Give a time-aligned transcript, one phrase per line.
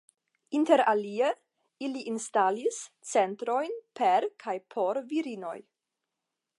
[0.59, 1.27] Interalie
[1.87, 5.57] ili instalis centrojn per kaj por virinoj.